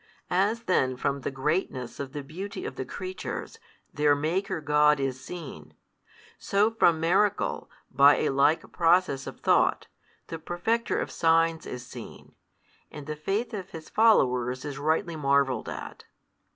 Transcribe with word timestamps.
As 0.31 0.63
then 0.63 0.97
from 0.97 1.21
the 1.21 1.29
greatness 1.29 1.99
of 1.99 2.11
the 2.11 2.23
beauty 2.23 2.65
of 2.65 2.75
the 2.75 2.85
creatures, 2.85 3.59
their 3.93 4.15
Maker 4.15 4.59
God 4.59 4.99
is 4.99 5.23
seen, 5.23 5.75
so 6.39 6.71
from 6.71 6.99
miracle, 6.99 7.69
by 7.91 8.17
a 8.17 8.29
like 8.29 8.71
process 8.71 9.27
of 9.27 9.41
thought, 9.41 9.85
the 10.25 10.39
Perfecter 10.39 10.97
of 10.97 11.09
|319 11.09 11.11
signs 11.11 11.65
is 11.67 11.85
seen, 11.85 12.33
and 12.89 13.05
the 13.05 13.15
faith 13.15 13.53
of 13.53 13.69
His 13.69 13.89
followers 13.91 14.65
is 14.65 14.79
rightly 14.79 15.15
marvelled 15.15 15.69
at. 15.69 16.05